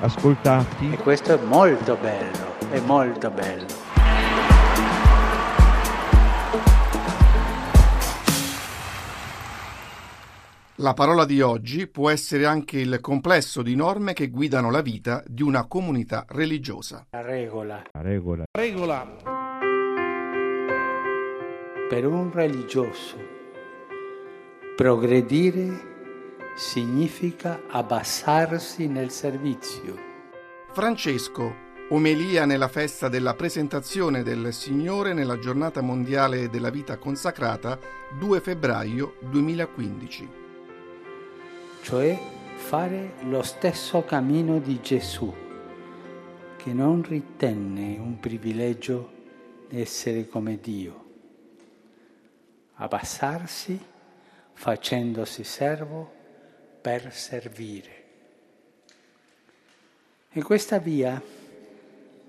[0.00, 0.92] ascoltati.
[0.92, 3.88] E questo è molto bello, è molto bello.
[10.76, 15.22] La parola di oggi può essere anche il complesso di norme che guidano la vita
[15.26, 17.06] di una comunità religiosa.
[17.10, 17.82] La regola.
[17.92, 18.44] La regola.
[18.50, 19.16] Regola.
[21.86, 23.16] Per un religioso,
[24.74, 25.89] progredire
[26.54, 29.96] significa abbassarsi nel servizio.
[30.72, 37.78] Francesco, omelia nella festa della presentazione del Signore nella giornata mondiale della vita consacrata
[38.18, 40.28] 2 febbraio 2015.
[41.82, 42.18] Cioè
[42.54, 45.34] fare lo stesso cammino di Gesù,
[46.56, 49.10] che non ritenne un privilegio
[49.70, 51.04] essere come Dio.
[52.74, 53.78] Abbassarsi
[54.52, 56.18] facendosi servo
[56.80, 57.98] per servire.
[60.32, 61.20] E questa via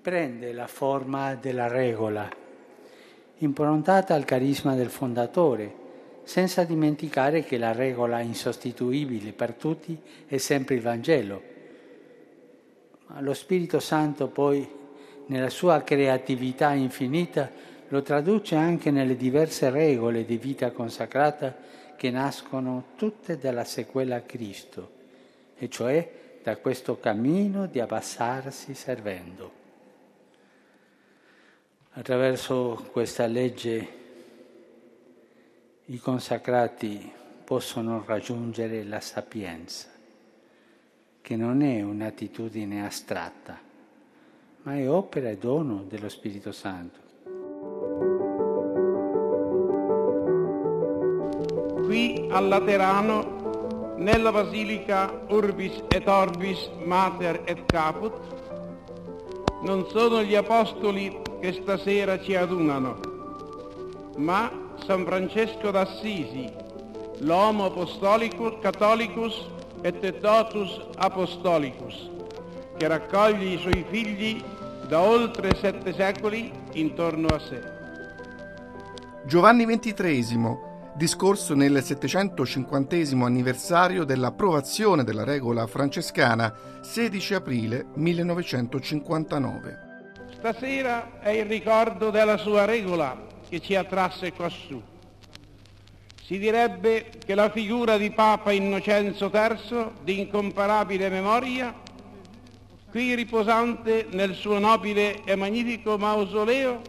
[0.02, 2.28] prende la forma della regola,
[3.38, 5.80] improntata al carisma del fondatore,
[6.24, 11.42] senza dimenticare che la regola insostituibile per tutti è sempre il Vangelo.
[13.08, 14.68] Ma lo Spirito Santo poi,
[15.28, 17.50] nella sua creatività infinita,
[17.90, 21.56] lo traduce anche nelle diverse regole di vita consacrata
[22.02, 24.92] che nascono tutte dalla sequela a Cristo,
[25.56, 29.52] e cioè da questo cammino di abbassarsi servendo.
[31.92, 33.88] Attraverso questa legge
[35.86, 37.12] i consacrati
[37.44, 39.88] possono raggiungere la sapienza,
[41.22, 43.62] che non è un'attitudine astratta,
[44.64, 47.11] ma è opera e dono dello Spirito Santo.
[51.92, 58.14] Qui a Laterano, nella Basilica Urbis et Orbis Mater et Caput,
[59.64, 62.98] non sono gli apostoli che stasera ci adunano,
[64.16, 64.50] ma
[64.86, 66.50] San Francesco d'Assisi,
[67.18, 69.50] l'Homo Apostolicus Catholicus
[69.82, 72.10] et totus Apostolicus,
[72.78, 74.42] che raccoglie i suoi figli
[74.88, 77.62] da oltre sette secoli intorno a sé.
[79.26, 89.90] Giovanni XXIII, discorso nel 750 anniversario dell'approvazione della regola francescana 16 aprile 1959.
[90.38, 94.82] Stasera è il ricordo della sua regola che ci attrasse quassù.
[96.24, 101.74] Si direbbe che la figura di Papa Innocenzo III, di incomparabile memoria,
[102.90, 106.82] qui riposante nel suo nobile e magnifico mausoleo,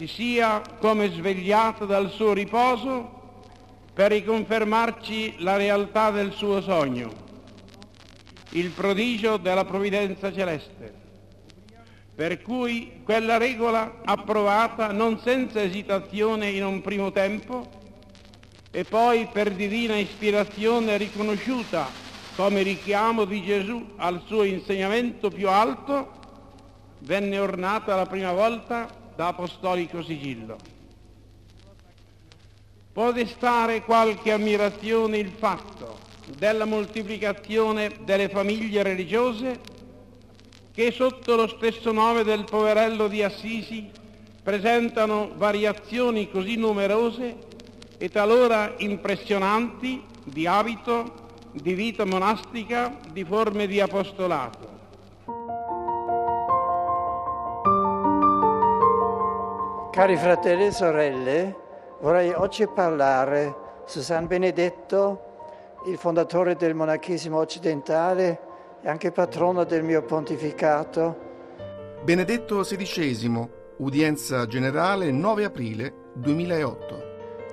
[0.00, 3.42] si sia come svegliato dal suo riposo
[3.92, 7.12] per riconfermarci la realtà del suo sogno,
[8.52, 10.94] il prodigio della provvidenza celeste
[12.14, 17.68] per cui quella regola approvata non senza esitazione in un primo tempo
[18.70, 21.86] e poi per divina ispirazione riconosciuta
[22.36, 26.12] come richiamo di Gesù al suo insegnamento più alto,
[27.00, 30.56] venne ornata la prima volta da apostolico sigillo.
[32.90, 35.98] Può destare qualche ammirazione il fatto
[36.38, 39.60] della moltiplicazione delle famiglie religiose
[40.72, 43.90] che sotto lo stesso nome del poverello di Assisi
[44.42, 47.36] presentano variazioni così numerose
[47.98, 54.59] e talora impressionanti di abito, di vita monastica, di forme di apostolato.
[60.00, 61.54] Cari fratelli e sorelle,
[62.00, 63.54] vorrei oggi parlare
[63.84, 68.40] su San Benedetto, il fondatore del monachesimo occidentale
[68.80, 71.18] e anche patrono del mio pontificato.
[72.02, 77.02] Benedetto XVI, udienza generale 9 aprile 2008.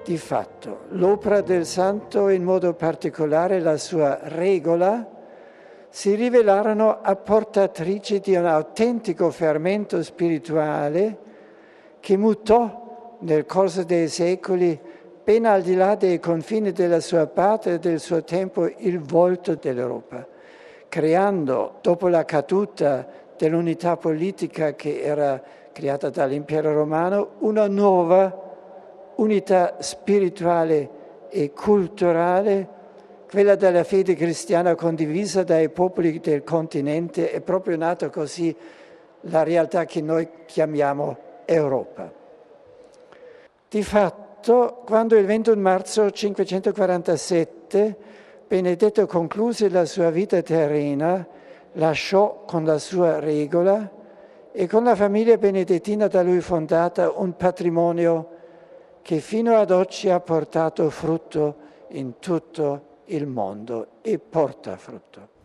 [0.06, 5.06] Di fatto, l'opera del santo, in modo particolare la sua regola,
[5.90, 11.26] si rivelarono apportatrici di un autentico fermento spirituale
[12.08, 14.80] che mutò nel corso dei secoli,
[15.26, 19.56] ben al di là dei confini della sua patria e del suo tempo, il volto
[19.56, 20.26] dell'Europa
[20.88, 23.06] creando, dopo la caduta
[23.38, 25.44] dell'unità politica che era
[25.74, 30.90] creata dall'impero romano, una nuova unità spirituale
[31.28, 32.70] e culturale,
[33.30, 38.56] quella della fede cristiana condivisa dai popoli del continente, è proprio nata così
[39.24, 42.12] la realtà che noi chiamiamo Europa.
[43.70, 48.18] Di fatto, quando il 21 marzo 547
[48.48, 51.28] Benedetto concluse la sua vita terrena,
[51.74, 53.92] lasciò con la sua regola
[54.54, 58.30] e con la famiglia benedettina da lui fondata un patrimonio
[59.02, 61.56] che fino ad oggi ha portato frutto
[61.90, 65.37] in tutto il mondo e porta frutto.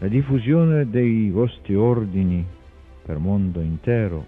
[0.00, 2.46] La diffusione dei vostri ordini
[3.04, 4.24] per mondo intero,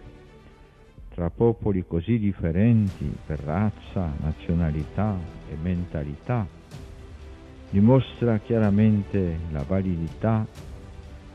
[1.15, 5.17] tra popoli così differenti per razza, nazionalità
[5.49, 6.45] e mentalità,
[7.71, 10.45] dimostra chiaramente la validità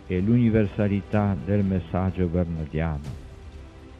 [0.05, 3.23] e l'universalità del messaggio bernardiano.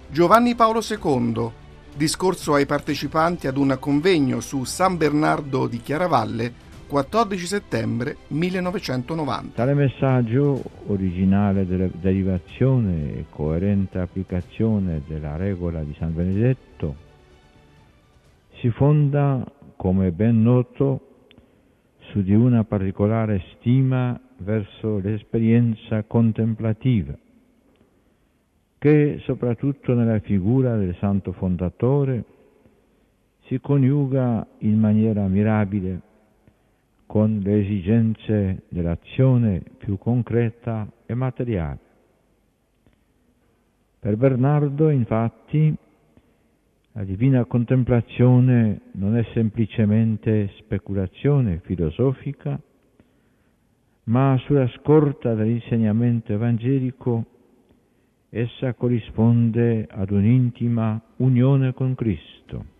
[0.09, 1.49] Giovanni Paolo II,
[1.95, 9.55] discorso ai partecipanti ad un convegno su San Bernardo di Chiaravalle 14 settembre 1990.
[9.55, 16.95] Tale messaggio, originale derivazione e coerente applicazione della regola di San Benedetto,
[18.59, 19.43] si fonda,
[19.75, 21.01] come ben noto,
[22.11, 27.17] su di una particolare stima verso l'esperienza contemplativa,
[28.77, 32.23] che soprattutto nella figura del santo fondatore
[33.47, 36.13] si coniuga in maniera mirabile
[37.05, 41.79] con le esigenze dell'azione più concreta e materiale.
[43.99, 45.75] Per Bernardo, infatti,
[46.91, 52.59] la divina contemplazione non è semplicemente speculazione filosofica,
[54.03, 57.25] ma sulla scorta dell'insegnamento evangelico
[58.29, 62.73] essa corrisponde ad un'intima unione con Cristo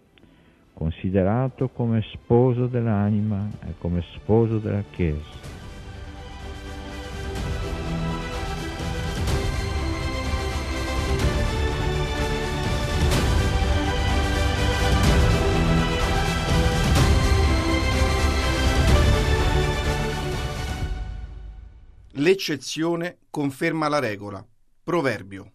[0.76, 5.54] considerato come sposo dell'anima e come sposo della Chiesa.
[22.18, 24.46] L'eccezione conferma la regola.
[24.84, 25.55] Proverbio.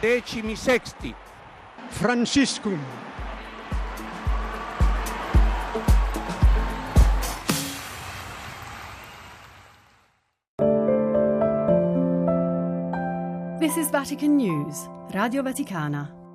[0.00, 1.14] decimi sexti.
[1.90, 2.78] Franciscum.
[13.58, 16.25] This is Vatican News, Radio Vaticana.